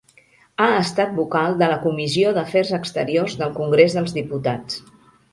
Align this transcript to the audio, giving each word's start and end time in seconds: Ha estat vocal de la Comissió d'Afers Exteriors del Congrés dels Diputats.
Ha 0.63 0.67
estat 0.83 1.11
vocal 1.17 1.57
de 1.59 1.67
la 1.71 1.75
Comissió 1.83 2.31
d'Afers 2.37 2.71
Exteriors 2.77 3.35
del 3.41 3.53
Congrés 3.59 3.97
dels 3.99 4.15
Diputats. 4.17 4.81